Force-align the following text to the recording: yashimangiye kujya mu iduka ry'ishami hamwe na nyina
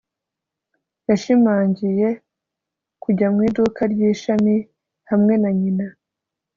yashimangiye 1.09 2.07
kujya 3.03 3.27
mu 3.33 3.39
iduka 3.47 3.81
ry'ishami 3.93 4.55
hamwe 5.09 5.33
na 5.41 5.49
nyina 5.59 5.87